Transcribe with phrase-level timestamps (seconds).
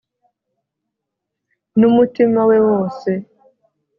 [1.79, 3.09] nu mutima we wose